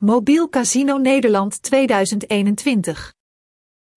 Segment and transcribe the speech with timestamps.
[0.00, 3.14] Mobiel Casino Nederland 2021.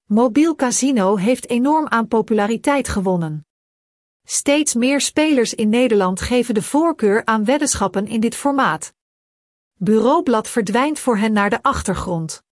[0.05, 3.45] Mobiel Casino heeft enorm aan populariteit gewonnen.
[4.23, 8.93] Steeds meer spelers in Nederland geven de voorkeur aan weddenschappen in dit formaat.
[9.73, 12.43] Bureaublad verdwijnt voor hen naar de achtergrond.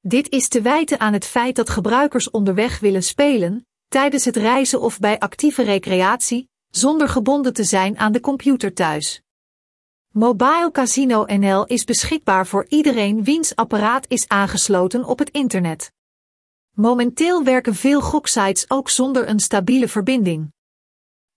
[0.00, 4.80] Dit is te wijten aan het feit dat gebruikers onderweg willen spelen, tijdens het reizen
[4.80, 9.22] of bij actieve recreatie, zonder gebonden te zijn aan de computer thuis.
[10.16, 15.92] Mobile Casino NL is beschikbaar voor iedereen wiens apparaat is aangesloten op het internet.
[16.70, 20.52] Momenteel werken veel goksites ook zonder een stabiele verbinding.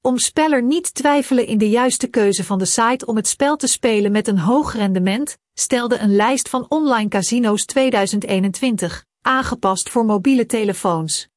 [0.01, 3.67] Om speler niet twijfelen in de juiste keuze van de site om het spel te
[3.67, 10.45] spelen met een hoog rendement, stelde een lijst van online casino's 2021, aangepast voor mobiele
[10.45, 11.27] telefoons.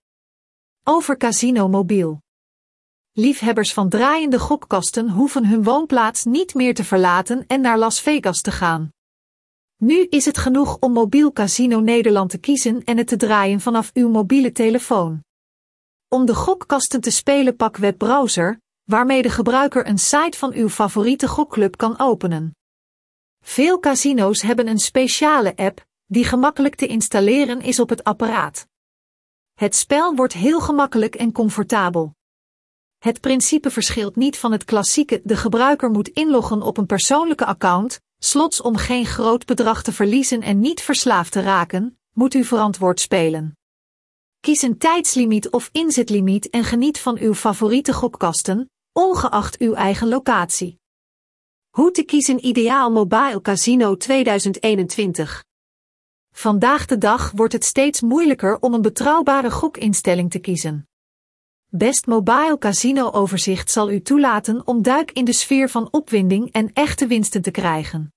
[0.84, 2.20] Over Casino Mobiel.
[3.12, 8.40] Liefhebbers van draaiende gokkasten hoeven hun woonplaats niet meer te verlaten en naar Las Vegas
[8.40, 8.92] te gaan.
[9.76, 13.90] Nu is het genoeg om mobiel Casino Nederland te kiezen en het te draaien vanaf
[13.94, 15.22] uw mobiele telefoon.
[16.08, 21.28] Om de gokkasten te spelen pak webbrowser, waarmee de gebruiker een site van uw favoriete
[21.28, 22.56] gokclub kan openen.
[23.44, 28.66] Veel casino's hebben een speciale app, die gemakkelijk te installeren is op het apparaat.
[29.54, 32.18] Het spel wordt heel gemakkelijk en comfortabel.
[33.00, 38.00] Het principe verschilt niet van het klassieke: de gebruiker moet inloggen op een persoonlijke account,
[38.18, 43.00] slots om geen groot bedrag te verliezen en niet verslaafd te raken, moet u verantwoord
[43.00, 43.58] spelen.
[44.40, 50.78] Kies een tijdslimiet of inzetlimiet en geniet van uw favoriete gokkasten, ongeacht uw eigen locatie.
[51.70, 55.44] Hoe te kiezen ideaal mobile casino 2021.
[56.32, 60.89] Vandaag de dag wordt het steeds moeilijker om een betrouwbare gokinstelling te kiezen.
[61.72, 66.72] Best Mobile Casino Overzicht zal u toelaten om duik in de sfeer van opwinding en
[66.72, 68.12] echte winsten te krijgen.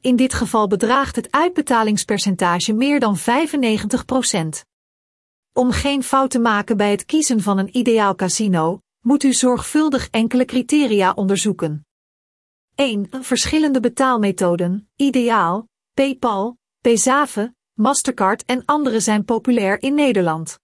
[0.00, 3.22] In dit geval bedraagt het uitbetalingspercentage meer dan 95%.
[5.52, 10.08] Om geen fout te maken bij het kiezen van een ideaal casino, moet u zorgvuldig
[10.10, 11.86] enkele criteria onderzoeken.
[12.74, 13.08] 1.
[13.10, 20.58] Verschillende betaalmethoden, ideaal, PayPal, Payzave, Mastercard en andere zijn populair in Nederland.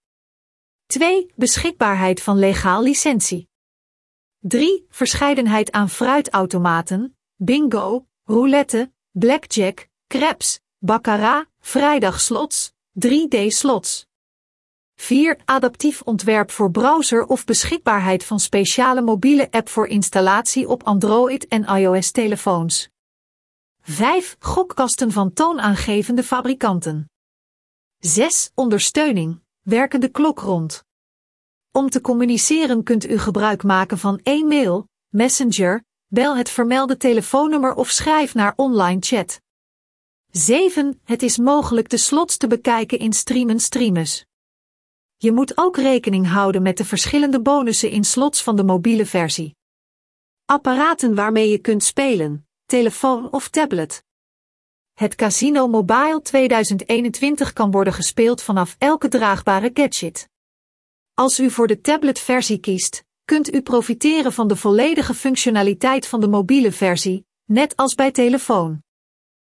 [0.85, 1.31] 2.
[1.35, 3.49] Beschikbaarheid van legaal licentie.
[4.39, 4.85] 3.
[4.89, 12.73] Verscheidenheid aan fruitautomaten, bingo, roulette, blackjack, craps, baccarat, vrijdagslots,
[13.07, 14.05] 3D-slots.
[14.95, 15.39] 4.
[15.45, 21.63] Adaptief ontwerp voor browser of beschikbaarheid van speciale mobiele app voor installatie op Android en
[21.63, 22.89] iOS telefoons.
[23.81, 24.35] 5.
[24.39, 27.11] Gokkasten van toonaangevende fabrikanten.
[27.99, 28.51] 6.
[28.55, 30.83] Ondersteuning werkende klok rond.
[31.71, 37.89] Om te communiceren kunt u gebruik maken van e-mail, messenger, bel het vermelde telefoonnummer of
[37.89, 39.41] schrijf naar online chat.
[40.31, 41.01] 7.
[41.03, 44.25] Het is mogelijk de slots te bekijken in streamen streamers.
[45.17, 49.55] Je moet ook rekening houden met de verschillende bonussen in slots van de mobiele versie.
[50.45, 54.03] Apparaten waarmee je kunt spelen, telefoon of tablet.
[54.93, 60.29] Het Casino Mobile 2021 kan worden gespeeld vanaf elke draagbare gadget.
[61.13, 66.27] Als u voor de tabletversie kiest, kunt u profiteren van de volledige functionaliteit van de
[66.27, 68.83] mobiele versie, net als bij telefoon.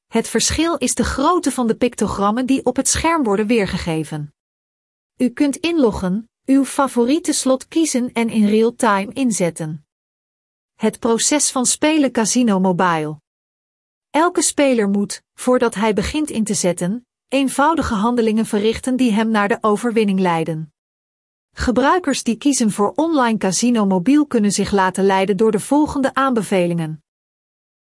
[0.07, 4.35] Het verschil is de grootte van de pictogrammen die op het scherm worden weergegeven.
[5.17, 9.87] U kunt inloggen, uw favoriete slot kiezen en in real-time inzetten.
[10.75, 13.23] Het proces van spelen Casino Mobile.
[14.15, 19.49] Elke speler moet, voordat hij begint in te zetten, eenvoudige handelingen verrichten die hem naar
[19.49, 20.73] de overwinning leiden.
[21.53, 27.03] Gebruikers die kiezen voor online casino mobiel kunnen zich laten leiden door de volgende aanbevelingen.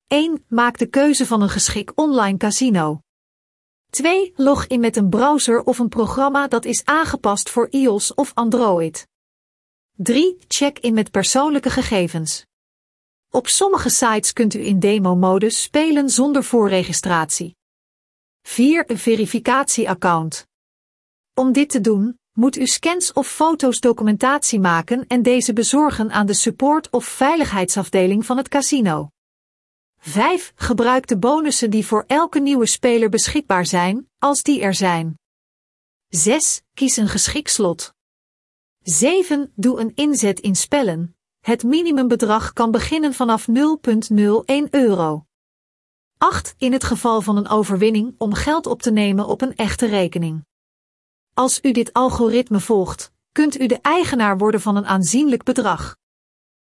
[0.06, 0.44] 1.
[0.48, 3.00] Maak de keuze van een geschikt online casino.
[3.90, 4.32] 2.
[4.36, 9.06] Log in met een browser of een programma dat is aangepast voor iOS of Android.
[9.96, 10.36] 3.
[10.48, 12.48] Check in met persoonlijke gegevens.
[13.32, 17.56] Op sommige sites kunt u in demo-modus spelen zonder voorregistratie.
[18.42, 18.90] 4.
[18.90, 20.46] Een verificatieaccount.
[21.34, 26.26] Om dit te doen, moet u scans of foto's documentatie maken en deze bezorgen aan
[26.26, 29.08] de support- of veiligheidsafdeling van het casino.
[29.98, 30.52] 5.
[30.54, 35.18] Gebruik de bonussen die voor elke nieuwe speler beschikbaar zijn, als die er zijn.
[36.08, 36.62] 6.
[36.74, 37.94] Kies een geschikt slot.
[38.78, 39.52] 7.
[39.54, 43.54] Doe een inzet in spellen, het minimumbedrag kan beginnen vanaf 0,01
[44.70, 45.24] euro.
[46.18, 46.54] 8.
[46.58, 50.44] In het geval van een overwinning om geld op te nemen op een echte rekening.
[51.34, 55.96] Als u dit algoritme volgt, kunt u de eigenaar worden van een aanzienlijk bedrag.